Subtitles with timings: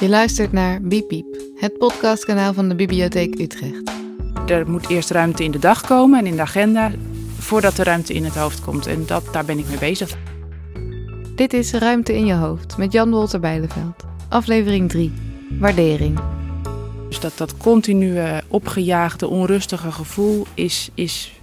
[0.00, 3.90] Je luistert naar Bipiep, het podcastkanaal van de Bibliotheek Utrecht.
[4.46, 6.90] Er moet eerst ruimte in de dag komen en in de agenda
[7.38, 8.86] voordat de ruimte in het hoofd komt.
[8.86, 10.16] En dat, daar ben ik mee bezig.
[11.34, 14.04] Dit is Ruimte in je hoofd met Jan Wolter Bijleveld.
[14.28, 15.12] Aflevering 3.
[15.58, 16.18] Waardering.
[17.08, 21.40] Dus dat, dat continue opgejaagde, onrustige gevoel is, is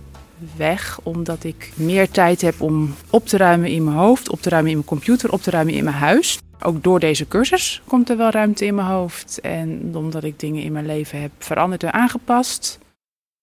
[0.58, 1.00] weg.
[1.04, 4.72] Omdat ik meer tijd heb om op te ruimen in mijn hoofd, op te ruimen
[4.72, 6.40] in mijn computer, op te ruimen in mijn huis.
[6.66, 9.40] Ook door deze cursus komt er wel ruimte in mijn hoofd.
[9.42, 12.80] En omdat ik dingen in mijn leven heb veranderd en aangepast.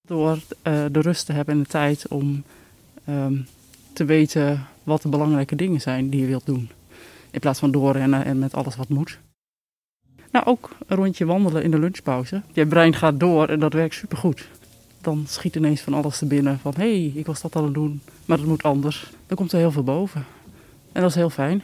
[0.06, 2.42] Door uh, de rust te hebben en de tijd om
[3.09, 3.47] um,
[3.92, 6.70] te weten wat de belangrijke dingen zijn die je wilt doen.
[7.30, 9.19] In plaats van doorrennen en met alles wat moet.
[10.30, 12.42] Nou, ook een rondje wandelen in de lunchpauze.
[12.52, 14.48] Je brein gaat door en dat werkt supergoed.
[15.00, 16.59] Dan schiet ineens van alles te binnen.
[16.59, 19.11] Van hé, hey, ik was dat aan het doen, maar dat moet anders.
[19.27, 20.25] Dan komt er heel veel boven.
[20.92, 21.62] En dat is heel fijn.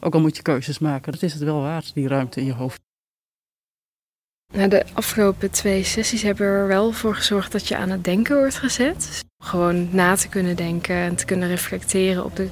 [0.00, 2.52] Ook al moet je keuzes maken, dat is het wel waard, die ruimte in je
[2.52, 2.80] hoofd.
[4.52, 8.36] Nou, de afgelopen twee sessies hebben er wel voor gezorgd dat je aan het denken
[8.36, 8.94] wordt gezet.
[8.94, 12.48] Dus gewoon na te kunnen denken en te kunnen reflecteren op de,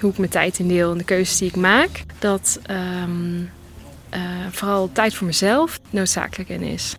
[0.00, 2.04] hoe ik mijn tijd indeel en de keuzes die ik maak.
[2.18, 3.50] Dat um,
[4.14, 6.96] uh, vooral tijd voor mezelf noodzakelijk in is.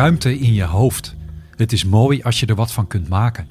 [0.00, 1.14] Ruimte in je hoofd.
[1.56, 3.48] Het is mooi als je er wat van kunt maken.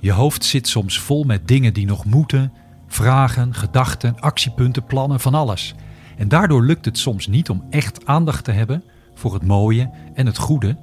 [0.00, 2.52] Je hoofd zit soms vol met dingen die nog moeten,
[2.88, 5.74] vragen, gedachten, actiepunten, plannen, van alles.
[6.16, 8.82] En daardoor lukt het soms niet om echt aandacht te hebben
[9.14, 10.76] voor het mooie en het goede,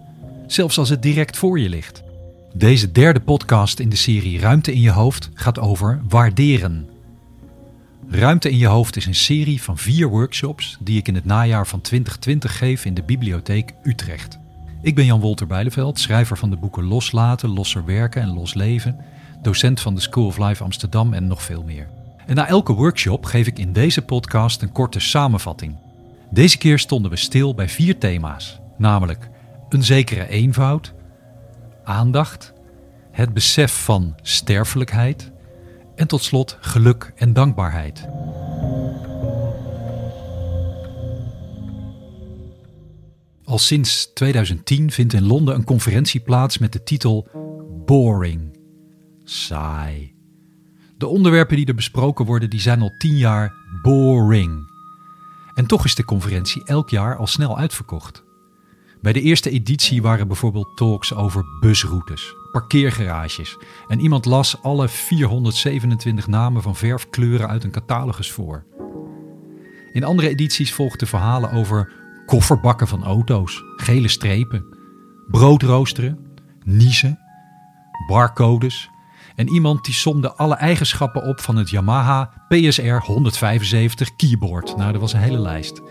[0.47, 2.03] zelfs als het direct voor je ligt.
[2.53, 6.89] Deze derde podcast in de serie Ruimte in je hoofd gaat over waarderen.
[8.09, 11.67] Ruimte in je hoofd is een serie van vier workshops die ik in het najaar
[11.67, 14.40] van 2020 geef in de Bibliotheek Utrecht.
[14.83, 18.97] Ik ben Jan Wolter Bijleveld, schrijver van de boeken Loslaten, Losser Werken en Los Leven,
[19.41, 21.87] docent van de School of Life Amsterdam en nog veel meer.
[22.25, 25.75] En na elke workshop geef ik in deze podcast een korte samenvatting.
[26.29, 29.29] Deze keer stonden we stil bij vier thema's, namelijk
[29.69, 30.93] een zekere eenvoud,
[31.83, 32.53] aandacht,
[33.11, 35.31] het besef van sterfelijkheid
[35.95, 38.07] en tot slot geluk en dankbaarheid.
[43.51, 47.27] Al sinds 2010 vindt in Londen een conferentie plaats met de titel
[47.85, 48.57] Boring.
[49.23, 50.13] Saai.
[50.97, 54.69] De onderwerpen die er besproken worden, die zijn al tien jaar boring.
[55.53, 58.23] En toch is de conferentie elk jaar al snel uitverkocht.
[59.01, 63.57] Bij de eerste editie waren bijvoorbeeld talks over busroutes, parkeergarages
[63.87, 68.65] en iemand las alle 427 namen van verfkleuren uit een catalogus voor.
[69.91, 74.65] In andere edities volgden verhalen over kofferbakken van auto's, gele strepen,
[75.27, 76.19] broodroosteren,
[76.63, 77.19] niezen,
[78.07, 78.89] barcodes
[79.35, 84.77] en iemand die somde alle eigenschappen op van het Yamaha PSR 175 keyboard.
[84.77, 85.81] Nou, dat was een hele lijst.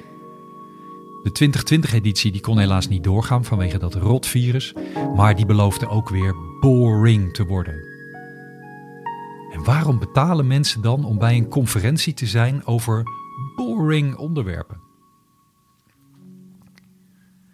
[1.22, 4.74] De 2020-editie die kon helaas niet doorgaan vanwege dat rotvirus,
[5.16, 7.88] maar die beloofde ook weer boring te worden.
[9.52, 13.02] En waarom betalen mensen dan om bij een conferentie te zijn over
[13.56, 14.89] boring onderwerpen?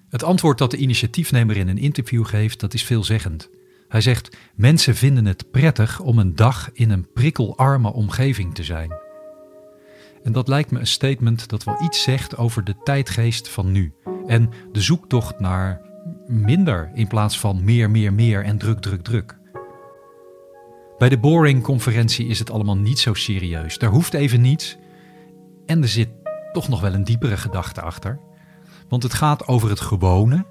[0.08, 3.50] Het antwoord dat de initiatiefnemer in een interview geeft, dat is veelzeggend.
[3.88, 8.92] Hij zegt: Mensen vinden het prettig om een dag in een prikkelarme omgeving te zijn.
[10.22, 13.92] En dat lijkt me een statement dat wel iets zegt over de tijdgeest van nu.
[14.26, 15.80] En de zoektocht naar
[16.26, 19.38] minder in plaats van meer, meer, meer en druk, druk, druk.
[20.98, 23.78] Bij de Boring-conferentie is het allemaal niet zo serieus.
[23.78, 24.76] Daar hoeft even niets.
[25.66, 26.08] En er zit
[26.52, 28.20] toch nog wel een diepere gedachte achter.
[28.88, 30.46] Want het gaat over het gewone,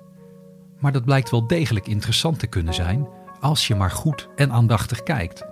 [0.80, 3.08] maar dat blijkt wel degelijk interessant te kunnen zijn
[3.40, 5.46] als je maar goed en aandachtig kijkt.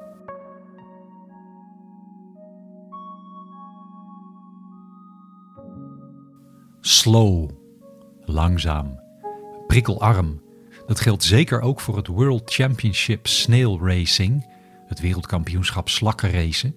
[6.82, 7.50] Slow,
[8.26, 9.00] langzaam,
[9.68, 10.42] prikkelarm.
[10.86, 14.48] Dat geldt zeker ook voor het World Championship Snail Racing,
[14.88, 16.76] het wereldkampioenschap slakkenracen,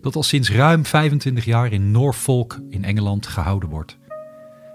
[0.00, 3.98] dat al sinds ruim 25 jaar in Norfolk in Engeland gehouden wordt.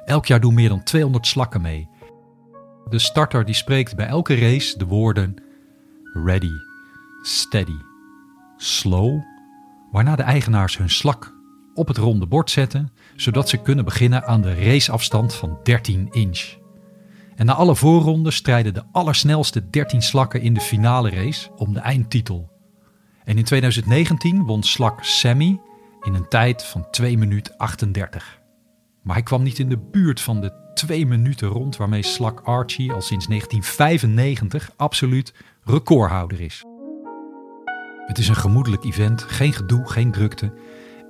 [0.09, 1.89] Elk jaar doen meer dan 200 slakken mee.
[2.89, 5.35] De starter die spreekt bij elke race de woorden
[6.13, 6.51] ready,
[7.21, 7.77] steady,
[8.57, 9.21] slow,
[9.91, 11.33] waarna de eigenaars hun slak
[11.73, 16.57] op het ronde bord zetten, zodat ze kunnen beginnen aan de raceafstand van 13 inch.
[17.35, 21.79] En na alle voorronden strijden de allersnelste 13 slakken in de finale race om de
[21.79, 22.49] eindtitel.
[23.23, 25.59] En in 2019 won slak Sammy
[26.01, 28.38] in een tijd van 2 minuten 38.
[29.01, 32.93] Maar hij kwam niet in de buurt van de twee minuten rond waarmee Slak Archie
[32.93, 36.63] al sinds 1995 absoluut recordhouder is.
[38.05, 40.53] Het is een gemoedelijk event, geen gedoe, geen drukte.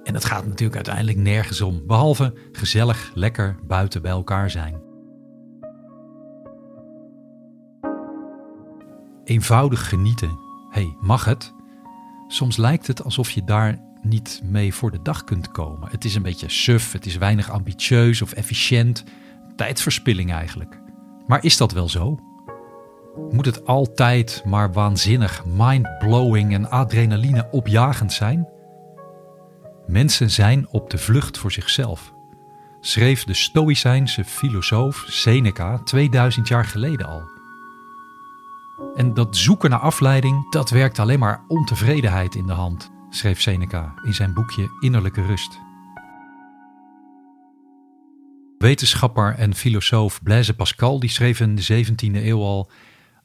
[0.04, 4.82] En het gaat natuurlijk uiteindelijk nergens om, behalve gezellig, lekker buiten bij elkaar zijn.
[9.24, 10.40] Eenvoudig genieten.
[10.70, 11.54] hey, mag het?
[12.28, 15.90] Soms lijkt het alsof je daar niet mee voor de dag kunt komen.
[15.92, 19.04] Het is een beetje suf, het is weinig ambitieus of efficiënt.
[19.56, 20.80] Tijdverspilling eigenlijk.
[21.28, 22.20] Maar is dat wel zo?
[23.32, 28.48] Moet het altijd maar waanzinnig, mind-blowing en adrenaline opjagend zijn?
[29.88, 32.14] Mensen zijn op de vlucht voor zichzelf,
[32.80, 37.22] schreef de Stoïcijnse filosoof Seneca 2000 jaar geleden al.
[38.96, 43.94] En dat zoeken naar afleiding, dat werkt alleen maar ontevredenheid in de hand, schreef Seneca
[44.04, 45.60] in zijn boekje Innerlijke Rust.
[48.58, 52.72] Wetenschapper en filosoof Blaise Pascal die schreef in de 17e eeuw al: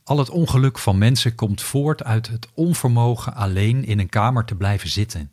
[0.05, 4.55] Al het ongeluk van mensen komt voort uit het onvermogen alleen in een kamer te
[4.55, 5.33] blijven zitten.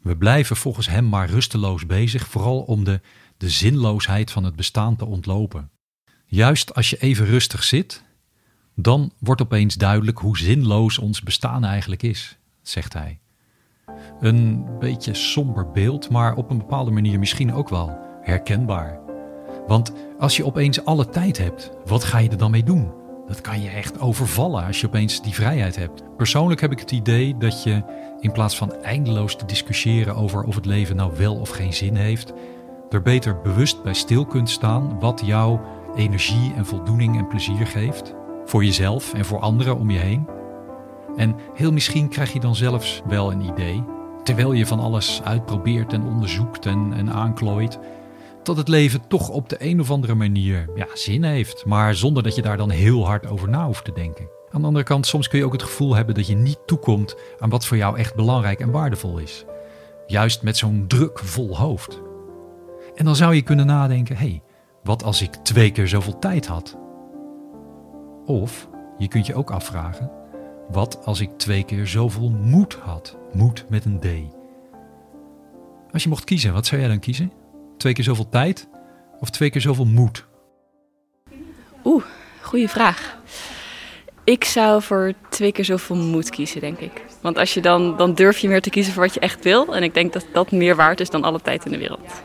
[0.00, 3.00] We blijven volgens hem maar rusteloos bezig, vooral om de,
[3.36, 5.70] de zinloosheid van het bestaan te ontlopen.
[6.26, 8.02] Juist als je even rustig zit,
[8.74, 13.18] dan wordt opeens duidelijk hoe zinloos ons bestaan eigenlijk is, zegt hij.
[14.20, 19.00] Een beetje somber beeld, maar op een bepaalde manier misschien ook wel herkenbaar.
[19.66, 22.92] Want als je opeens alle tijd hebt, wat ga je er dan mee doen?
[23.26, 26.16] Dat kan je echt overvallen als je opeens die vrijheid hebt.
[26.16, 27.82] Persoonlijk heb ik het idee dat je
[28.20, 31.96] in plaats van eindeloos te discussiëren over of het leven nou wel of geen zin
[31.96, 32.32] heeft,
[32.90, 35.58] er beter bewust bij stil kunt staan wat jou
[35.96, 38.14] energie en voldoening en plezier geeft.
[38.44, 40.37] Voor jezelf en voor anderen om je heen.
[41.18, 43.84] En heel misschien krijg je dan zelfs wel een idee,
[44.22, 47.78] terwijl je van alles uitprobeert en onderzoekt en, en aanklooit,
[48.42, 52.22] dat het leven toch op de een of andere manier ja, zin heeft, maar zonder
[52.22, 54.28] dat je daar dan heel hard over na hoeft te denken.
[54.50, 57.16] Aan de andere kant, soms kun je ook het gevoel hebben dat je niet toekomt
[57.38, 59.44] aan wat voor jou echt belangrijk en waardevol is.
[60.06, 62.00] Juist met zo'n druk vol hoofd.
[62.94, 64.42] En dan zou je kunnen nadenken: hé, hey,
[64.82, 66.78] wat als ik twee keer zoveel tijd had?
[68.24, 68.68] Of
[68.98, 70.10] je kunt je ook afvragen:
[70.68, 73.16] wat als ik twee keer zoveel moed had?
[73.32, 74.06] Moed met een D.
[75.92, 77.32] Als je mocht kiezen, wat zou jij dan kiezen?
[77.76, 78.68] Twee keer zoveel tijd
[79.20, 80.26] of twee keer zoveel moed?
[81.84, 82.04] Oeh,
[82.40, 83.18] goede vraag.
[84.24, 87.04] Ik zou voor twee keer zoveel moed kiezen, denk ik.
[87.20, 89.74] Want als je dan, dan durf je meer te kiezen voor wat je echt wil.
[89.74, 92.22] En ik denk dat dat meer waard is dan alle tijd in de wereld.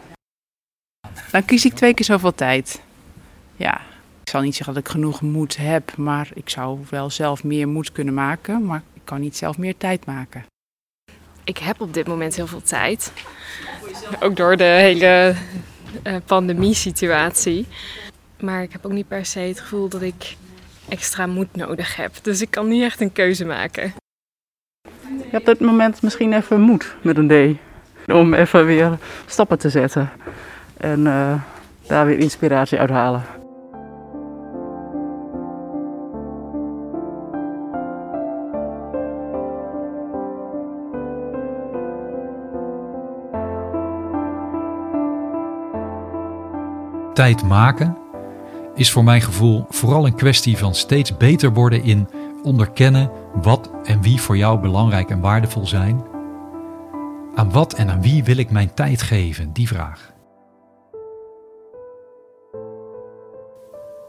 [1.31, 2.81] Dan kies ik twee keer zoveel tijd.
[3.55, 3.81] Ja,
[4.33, 7.91] zal niet zeggen dat ik genoeg moed heb, maar ik zou wel zelf meer moed
[7.91, 8.65] kunnen maken.
[8.65, 10.45] Maar ik kan niet zelf meer tijd maken.
[11.43, 13.13] Ik heb op dit moment heel veel tijd.
[14.19, 15.35] Ook door de hele
[16.03, 17.67] uh, pandemie-situatie.
[18.39, 20.35] Maar ik heb ook niet per se het gevoel dat ik
[20.89, 22.11] extra moed nodig heb.
[22.21, 23.93] Dus ik kan niet echt een keuze maken.
[25.03, 27.57] Je hebt op dit moment misschien even moed met een
[28.07, 28.11] D.
[28.11, 30.11] Om even weer stappen te zetten.
[30.77, 31.41] En uh,
[31.87, 33.41] daar weer inspiratie uit halen.
[47.13, 47.97] Tijd maken
[48.75, 52.07] is voor mijn gevoel vooral een kwestie van steeds beter worden in
[52.43, 56.03] onderkennen wat en wie voor jou belangrijk en waardevol zijn.
[57.35, 59.53] Aan wat en aan wie wil ik mijn tijd geven?
[59.53, 60.11] Die vraag.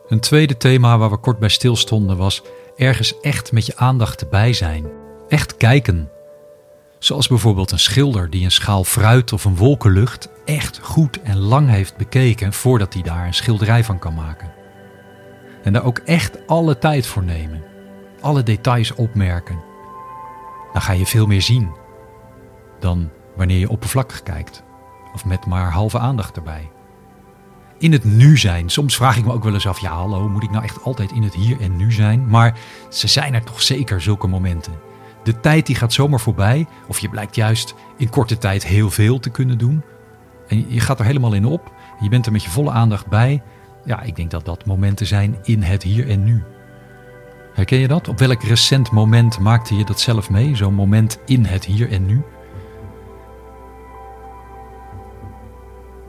[0.06, 2.42] Een tweede thema waar we kort bij stilstonden was
[2.76, 4.86] ergens echt met je aandacht erbij zijn.
[5.28, 6.10] Echt kijken
[7.04, 11.68] Zoals bijvoorbeeld een schilder die een schaal fruit of een wolkenlucht echt goed en lang
[11.68, 14.52] heeft bekeken voordat hij daar een schilderij van kan maken.
[15.62, 17.62] En daar ook echt alle tijd voor nemen.
[18.20, 19.62] Alle details opmerken.
[20.72, 21.72] Dan ga je veel meer zien
[22.80, 24.62] dan wanneer je oppervlakkig kijkt.
[25.14, 26.70] Of met maar halve aandacht erbij.
[27.78, 28.68] In het nu zijn.
[28.68, 31.12] Soms vraag ik me ook wel eens af: ja, hallo, moet ik nou echt altijd
[31.12, 32.28] in het hier en nu zijn?
[32.28, 32.58] Maar
[32.90, 34.92] ze zijn er toch zeker zulke momenten.
[35.24, 39.18] De tijd die gaat zomaar voorbij, of je blijkt juist in korte tijd heel veel
[39.18, 39.82] te kunnen doen.
[40.48, 41.72] En je gaat er helemaal in op.
[42.00, 43.42] Je bent er met je volle aandacht bij.
[43.84, 46.42] Ja, ik denk dat dat momenten zijn in het hier en nu.
[47.54, 48.08] Herken je dat?
[48.08, 50.56] Op welk recent moment maakte je dat zelf mee?
[50.56, 52.22] Zo'n moment in het hier en nu?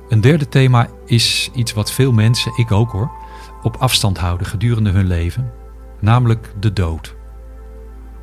[0.09, 3.11] Een derde thema is iets wat veel mensen, ik ook hoor,
[3.61, 5.51] op afstand houden gedurende hun leven,
[5.99, 7.15] namelijk de dood.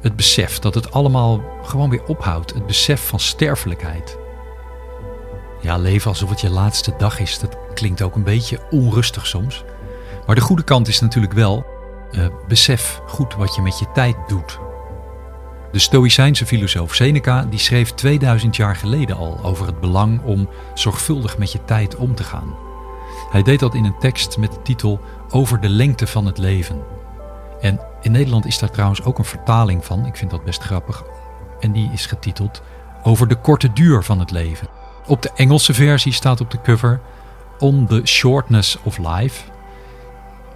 [0.02, 2.54] Het besef dat het allemaal gewoon weer ophoudt.
[2.54, 4.18] Het besef van sterfelijkheid.
[5.60, 9.64] Ja, leven alsof het je laatste dag is, dat klinkt ook een beetje onrustig soms.
[10.26, 11.66] Maar de goede kant is natuurlijk wel,
[12.12, 14.58] uh, besef goed wat je met je tijd doet.
[15.72, 21.38] De Stoïcijnse filosoof Seneca die schreef 2000 jaar geleden al over het belang om zorgvuldig
[21.38, 22.54] met je tijd om te gaan.
[23.30, 26.82] Hij deed dat in een tekst met de titel Over de lengte van het leven.
[27.62, 31.04] En in Nederland is daar trouwens ook een vertaling van, ik vind dat best grappig.
[31.60, 32.62] En die is getiteld
[33.02, 34.68] Over de korte duur van het leven.
[35.06, 37.00] Op de Engelse versie staat op de cover
[37.58, 39.42] On the Shortness of Life.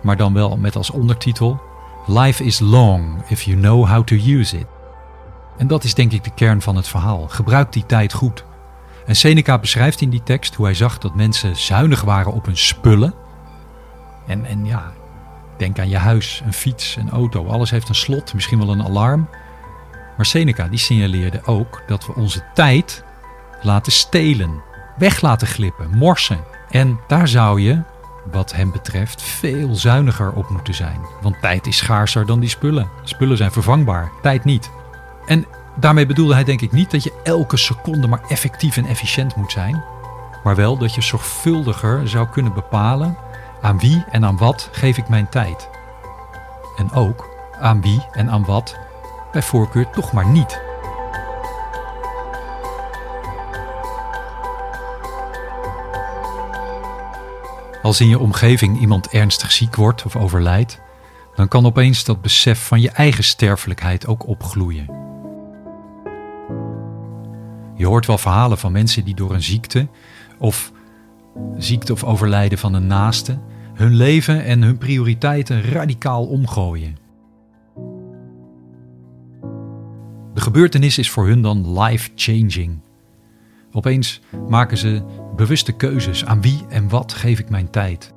[0.03, 1.61] Maar dan wel met als ondertitel
[2.07, 4.67] Life is long if you know how to use it.
[5.57, 7.29] En dat is denk ik de kern van het verhaal.
[7.29, 8.45] Gebruik die tijd goed.
[9.07, 12.57] En Seneca beschrijft in die tekst hoe hij zag dat mensen zuinig waren op hun
[12.57, 13.15] spullen.
[14.27, 14.93] En, en ja,
[15.59, 17.47] denk aan je huis, een fiets, een auto.
[17.47, 19.29] Alles heeft een slot, misschien wel een alarm.
[20.17, 23.05] Maar Seneca die signaleerde ook dat we onze tijd
[23.63, 24.63] laten stelen,
[24.99, 26.45] weg laten glippen, morsen.
[26.71, 27.83] En daar zou je,
[28.33, 31.01] wat hem betreft, veel zuiniger op moeten zijn.
[31.21, 32.89] Want tijd is schaarser dan die spullen.
[33.03, 34.71] Spullen zijn vervangbaar, tijd niet.
[35.27, 39.37] En daarmee bedoelde hij denk ik niet dat je elke seconde maar effectief en efficiënt
[39.37, 39.85] moet zijn.
[40.45, 43.17] Maar wel dat je zorgvuldiger zou kunnen bepalen
[43.61, 45.69] aan wie en aan wat geef ik mijn tijd.
[46.77, 47.29] En ook
[47.61, 48.77] aan wie en aan wat
[49.33, 50.61] bij voorkeur toch maar niet.
[57.83, 60.81] Als in je omgeving iemand ernstig ziek wordt of overlijdt,
[61.35, 64.87] dan kan opeens dat besef van je eigen sterfelijkheid ook opgloeien.
[67.75, 69.89] Je hoort wel verhalen van mensen die door een ziekte
[70.39, 70.73] of
[71.57, 73.39] ziekte of overlijden van een naaste
[73.77, 76.97] hun leven en hun prioriteiten radicaal omgooien.
[80.35, 82.81] De gebeurtenis is voor hun dan life-changing.
[83.73, 85.03] Opeens maken ze
[85.37, 88.15] bewuste keuzes aan wie en wat geef ik mijn tijd.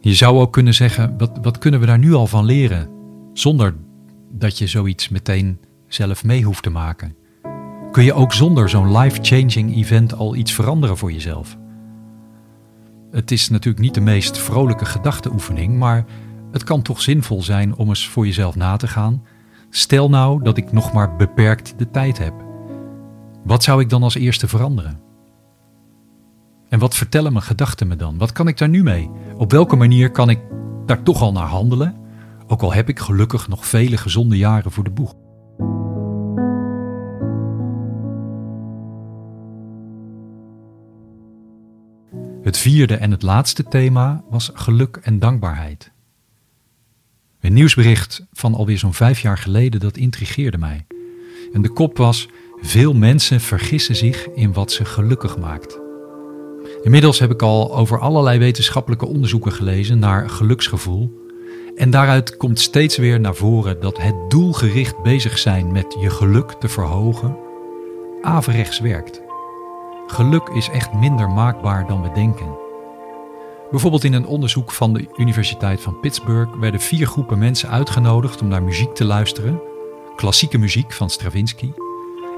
[0.00, 2.88] Je zou ook kunnen zeggen, wat, wat kunnen we daar nu al van leren?
[3.32, 3.74] Zonder
[4.32, 7.17] dat je zoiets meteen zelf mee hoeft te maken.
[7.90, 11.56] Kun je ook zonder zo'n life-changing event al iets veranderen voor jezelf?
[13.10, 16.04] Het is natuurlijk niet de meest vrolijke gedachteoefening, maar
[16.52, 19.22] het kan toch zinvol zijn om eens voor jezelf na te gaan.
[19.70, 22.32] Stel nou dat ik nog maar beperkt de tijd heb.
[23.44, 25.00] Wat zou ik dan als eerste veranderen?
[26.68, 28.18] En wat vertellen mijn gedachten me dan?
[28.18, 29.10] Wat kan ik daar nu mee?
[29.36, 30.40] Op welke manier kan ik
[30.86, 31.96] daar toch al naar handelen?
[32.46, 35.14] Ook al heb ik gelukkig nog vele gezonde jaren voor de boeg.
[42.48, 45.90] Het vierde en het laatste thema was geluk en dankbaarheid.
[47.40, 50.86] Een nieuwsbericht van alweer zo'n vijf jaar geleden dat intrigeerde mij.
[51.52, 52.28] En de kop was:
[52.60, 55.78] Veel mensen vergissen zich in wat ze gelukkig maakt.
[56.82, 61.28] Inmiddels heb ik al over allerlei wetenschappelijke onderzoeken gelezen naar geluksgevoel.
[61.76, 66.50] En daaruit komt steeds weer naar voren dat het doelgericht bezig zijn met je geluk
[66.50, 67.36] te verhogen
[68.22, 69.27] averechts werkt.
[70.10, 72.56] Geluk is echt minder maakbaar dan we denken.
[73.70, 78.48] Bijvoorbeeld in een onderzoek van de Universiteit van Pittsburgh werden vier groepen mensen uitgenodigd om
[78.48, 79.60] naar muziek te luisteren,
[80.16, 81.72] klassieke muziek van Stravinsky,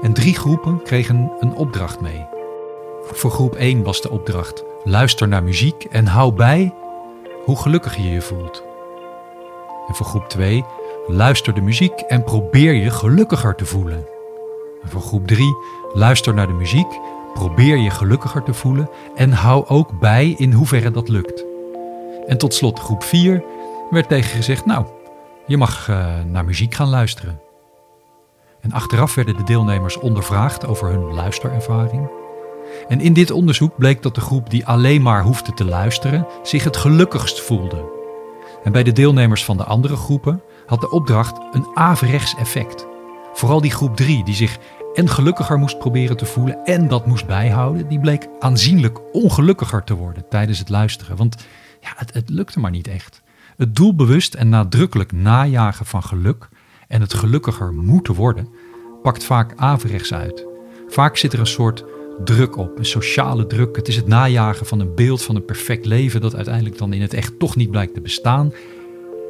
[0.01, 2.25] en drie groepen kregen een opdracht mee.
[3.03, 6.73] Voor groep 1 was de opdracht: luister naar muziek en hou bij
[7.45, 8.63] hoe gelukkig je je voelt.
[9.87, 10.65] En voor groep 2:
[11.07, 14.05] luister de muziek en probeer je gelukkiger te voelen.
[14.83, 15.55] En voor groep 3:
[15.93, 16.99] luister naar de muziek
[17.33, 21.45] Probeer je gelukkiger te voelen en hou ook bij in hoeverre dat lukt.
[22.27, 23.43] En tot slot groep 4
[23.89, 24.85] werd tegen gezegd: Nou,
[25.47, 27.39] je mag uh, naar muziek gaan luisteren.
[28.61, 32.09] En achteraf werden de deelnemers ondervraagd over hun luisterervaring.
[32.87, 36.63] En in dit onderzoek bleek dat de groep die alleen maar hoefde te luisteren zich
[36.63, 37.99] het gelukkigst voelde.
[38.63, 42.87] En bij de deelnemers van de andere groepen had de opdracht een averechts effect.
[43.33, 44.57] Vooral die groep 3, die zich
[44.93, 49.93] en gelukkiger moest proberen te voelen en dat moest bijhouden, die bleek aanzienlijk ongelukkiger te
[49.93, 51.17] worden tijdens het luisteren.
[51.17, 51.35] Want
[51.81, 53.21] ja, het, het lukte maar niet echt.
[53.57, 56.49] Het doelbewust en nadrukkelijk najagen van geluk
[56.87, 58.47] en het gelukkiger moeten worden,
[59.01, 60.45] pakt vaak averechts uit.
[60.87, 61.83] Vaak zit er een soort
[62.23, 63.75] druk op, een sociale druk.
[63.75, 67.01] Het is het najagen van een beeld van een perfect leven dat uiteindelijk dan in
[67.01, 68.53] het echt toch niet blijkt te bestaan.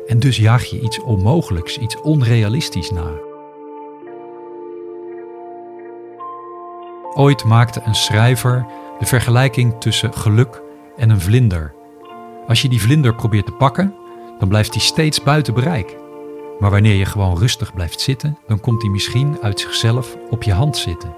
[0.07, 3.30] En dus jaag je iets onmogelijks, iets onrealistisch na.
[7.13, 8.65] Ooit maakte een schrijver
[8.99, 10.61] de vergelijking tussen geluk
[10.97, 11.73] en een vlinder.
[12.47, 13.95] Als je die vlinder probeert te pakken,
[14.39, 15.97] dan blijft die steeds buiten bereik.
[16.59, 20.53] Maar wanneer je gewoon rustig blijft zitten, dan komt hij misschien uit zichzelf op je
[20.53, 21.13] hand zitten.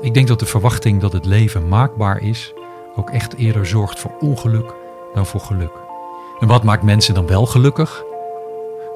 [0.00, 2.52] Ik denk dat de verwachting dat het leven maakbaar is
[2.96, 4.74] ook echt eerder zorgt voor ongeluk
[5.14, 5.72] dan voor geluk.
[6.40, 8.04] En wat maakt mensen dan wel gelukkig?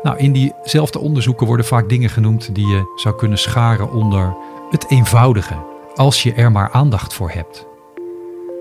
[0.02, 4.36] Nou, in diezelfde onderzoeken worden vaak dingen genoemd die je zou kunnen scharen onder
[4.70, 5.54] het eenvoudige,
[5.94, 7.66] als je er maar aandacht voor hebt.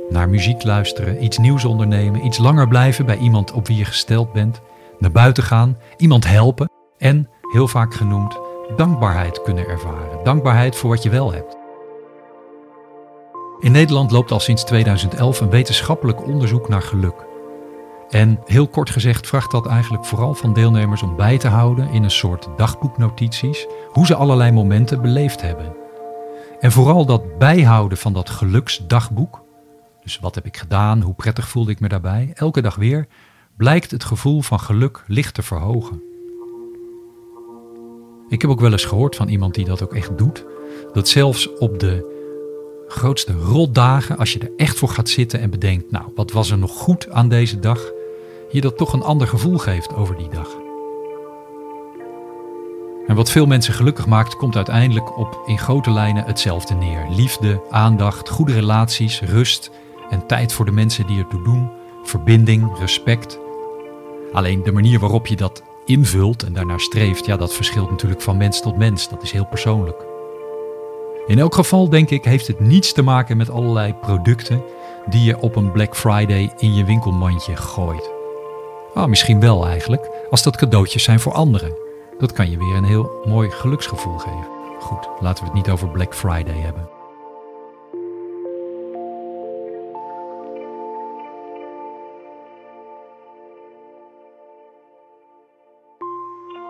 [0.09, 4.33] Naar muziek luisteren, iets nieuws ondernemen, iets langer blijven bij iemand op wie je gesteld
[4.33, 4.61] bent,
[4.99, 8.39] naar buiten gaan, iemand helpen en, heel vaak genoemd,
[8.75, 10.23] dankbaarheid kunnen ervaren.
[10.23, 11.57] Dankbaarheid voor wat je wel hebt.
[13.59, 17.25] In Nederland loopt al sinds 2011 een wetenschappelijk onderzoek naar geluk.
[18.09, 22.03] En heel kort gezegd vraagt dat eigenlijk vooral van deelnemers om bij te houden in
[22.03, 25.75] een soort dagboeknotities hoe ze allerlei momenten beleefd hebben.
[26.59, 29.43] En vooral dat bijhouden van dat geluksdagboek,
[30.03, 33.07] dus wat heb ik gedaan, hoe prettig voelde ik me daarbij, elke dag weer,
[33.57, 36.01] blijkt het gevoel van geluk licht te verhogen.
[38.29, 40.45] Ik heb ook wel eens gehoord van iemand die dat ook echt doet,
[40.93, 42.15] dat zelfs op de
[42.87, 46.57] grootste rotdagen, als je er echt voor gaat zitten en bedenkt, nou, wat was er
[46.57, 47.91] nog goed aan deze dag,
[48.49, 50.47] je dat toch een ander gevoel geeft over die dag.
[53.07, 57.05] En wat veel mensen gelukkig maakt, komt uiteindelijk op in grote lijnen hetzelfde neer.
[57.09, 59.71] Liefde, aandacht, goede relaties, rust
[60.09, 61.69] en tijd voor de mensen die ertoe doen,
[62.03, 63.39] verbinding, respect.
[64.33, 68.37] Alleen de manier waarop je dat invult en daarnaar streeft, ja, dat verschilt natuurlijk van
[68.37, 69.09] mens tot mens.
[69.09, 70.05] Dat is heel persoonlijk.
[71.27, 74.63] In elk geval denk ik heeft het niets te maken met allerlei producten
[75.09, 78.16] die je op een Black Friday in je winkelmandje gooit.
[78.97, 81.75] Ah, misschien wel eigenlijk, als dat cadeautjes zijn voor anderen.
[82.19, 84.47] Dat kan je weer een heel mooi geluksgevoel geven.
[84.79, 86.89] Goed, laten we het niet over Black Friday hebben.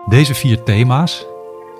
[0.08, 1.26] Deze vier thema's,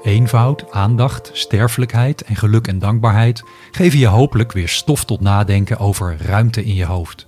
[0.02, 6.16] eenvoud, aandacht, sterfelijkheid en geluk en dankbaarheid, geven je hopelijk weer stof tot nadenken over
[6.26, 7.26] ruimte in je hoofd.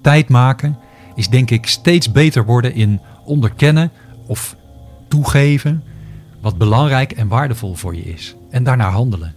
[0.00, 0.78] Tijd maken
[1.14, 3.90] is denk ik steeds beter worden in onderkennen
[4.26, 4.56] of
[5.08, 5.82] toegeven
[6.40, 9.34] wat belangrijk en waardevol voor je is en daarnaar handelen.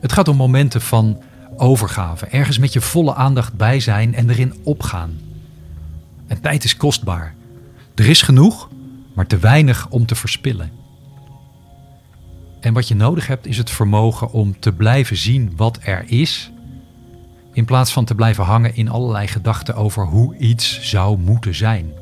[0.00, 1.22] Het gaat om momenten van
[1.56, 5.20] overgave, ergens met je volle aandacht bij zijn en erin opgaan.
[6.26, 7.34] En tijd is kostbaar.
[7.94, 8.68] Er is genoeg,
[9.14, 10.70] maar te weinig om te verspillen.
[12.60, 16.50] En wat je nodig hebt is het vermogen om te blijven zien wat er is,
[17.52, 21.92] in plaats van te blijven hangen in allerlei gedachten over hoe iets zou moeten zijn.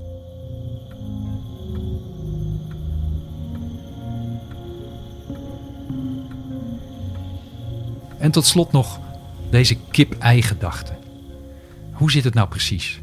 [8.18, 9.00] En tot slot nog
[9.50, 10.92] deze kip-ei-gedachte.
[11.92, 13.00] Hoe zit het nou precies?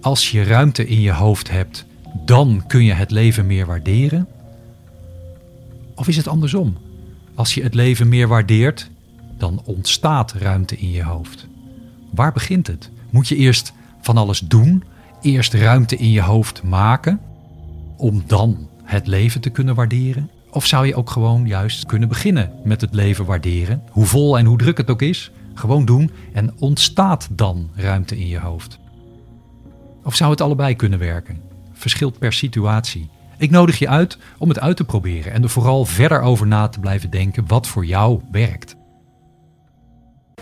[0.00, 1.86] Als je ruimte in je hoofd hebt,
[2.24, 4.28] dan kun je het leven meer waarderen?
[5.94, 6.76] Of is het andersom?
[7.34, 8.90] Als je het leven meer waardeert,
[9.36, 11.46] dan ontstaat ruimte in je hoofd.
[12.10, 12.90] Waar begint het?
[13.10, 14.84] Moet je eerst van alles doen,
[15.20, 17.20] eerst ruimte in je hoofd maken,
[17.96, 20.30] om dan het leven te kunnen waarderen?
[20.50, 24.46] Of zou je ook gewoon juist kunnen beginnen met het leven waarderen, hoe vol en
[24.46, 25.30] hoe druk het ook is?
[25.54, 28.78] Gewoon doen en ontstaat dan ruimte in je hoofd?
[30.04, 31.40] Of zou het allebei kunnen werken?
[31.72, 33.08] Verschilt per situatie.
[33.38, 36.68] Ik nodig je uit om het uit te proberen en er vooral verder over na
[36.68, 38.76] te blijven denken wat voor jou werkt.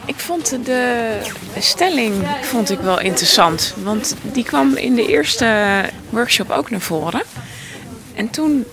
[0.07, 1.19] Ik vond de
[1.59, 7.23] stelling vond ik wel interessant, want die kwam in de eerste workshop ook naar voren.
[8.15, 8.65] En toen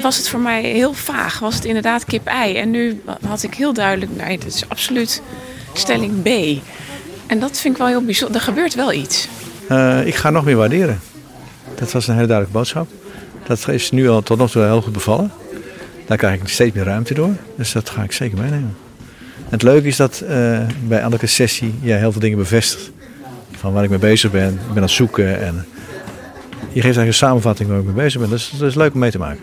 [0.00, 1.38] was het voor mij heel vaag.
[1.38, 2.56] Was het inderdaad kip-ei.
[2.56, 5.22] En nu had ik heel duidelijk, nee, dat is absoluut
[5.72, 6.60] stelling B.
[7.26, 8.36] En dat vind ik wel heel bijzonder.
[8.36, 9.28] Er gebeurt wel iets.
[9.68, 11.00] Uh, ik ga nog meer waarderen.
[11.74, 12.88] Dat was een hele duidelijke boodschap.
[13.46, 15.32] Dat is nu al tot nog toe heel goed bevallen.
[16.06, 17.34] Daar krijg ik steeds meer ruimte door.
[17.56, 18.76] Dus dat ga ik zeker meenemen.
[19.50, 22.90] Het leuke is dat uh, bij elke sessie je heel veel dingen bevestigt.
[23.52, 24.52] Van waar ik mee bezig ben.
[24.52, 25.54] Ik ben aan het zoeken en
[26.72, 28.30] je geeft eigenlijk een samenvatting waar ik mee bezig ben.
[28.30, 29.40] Dus dat is leuk om mee te maken.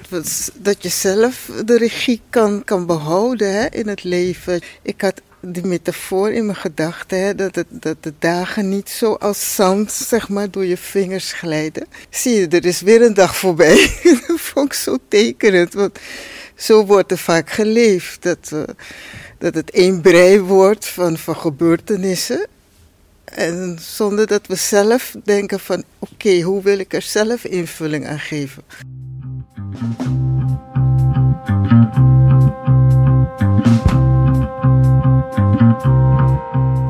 [0.61, 4.61] Dat je zelf de regie kan, kan behouden hè, in het leven.
[4.81, 9.91] Ik had die metafoor in mijn gedachten, dat, dat de dagen niet zo als zand
[9.91, 11.87] zeg maar, door je vingers glijden.
[12.09, 13.91] Zie je, er is weer een dag voorbij.
[14.27, 15.99] dat vond ik zo tekenend, want
[16.55, 18.23] zo wordt er vaak geleefd.
[18.23, 18.61] Dat, uh,
[19.37, 22.47] dat het één brei wordt van, van gebeurtenissen.
[23.23, 28.19] En zonder dat we zelf denken van oké, hoe wil ik er zelf invulling aan
[28.19, 28.63] geven.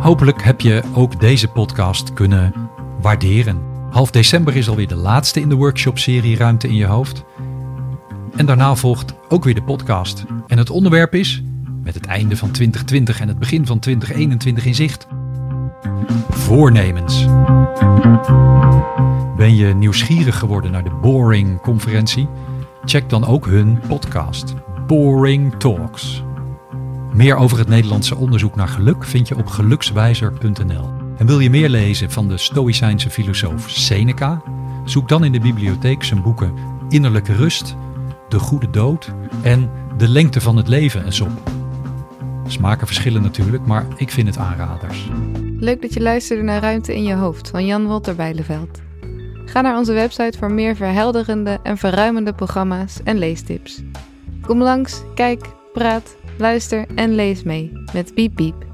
[0.01, 2.53] Hopelijk heb je ook deze podcast kunnen
[3.01, 3.61] waarderen.
[3.89, 7.23] Half december is alweer de laatste in de workshop-serie Ruimte in je hoofd.
[8.35, 10.23] En daarna volgt ook weer de podcast.
[10.47, 11.43] En het onderwerp is
[11.87, 15.07] met het einde van 2020 en het begin van 2021 in zicht.
[16.29, 17.25] Voornemens.
[19.37, 22.27] Ben je nieuwsgierig geworden naar de Boring-conferentie?
[22.85, 24.53] Check dan ook hun podcast,
[24.87, 26.23] Boring Talks.
[27.13, 30.89] Meer over het Nederlandse onderzoek naar geluk vind je op gelukswijzer.nl.
[31.17, 34.41] En wil je meer lezen van de Stoïcijnse filosoof Seneca?
[34.85, 36.53] Zoek dan in de bibliotheek zijn boeken
[36.89, 37.75] Innerlijke Rust,
[38.29, 41.56] De Goede Dood en De Lengte van het Leven eens op.
[42.47, 45.09] Smaken verschillen natuurlijk, maar ik vind het aanraders.
[45.59, 48.81] Leuk dat je luisterde naar Ruimte in je hoofd van Jan Wolter Bijleveld.
[49.45, 53.81] Ga naar onze website voor meer verhelderende en verruimende programma's en leestips.
[54.41, 58.66] Kom langs, kijk, praat, luister en lees mee met Piep Piep.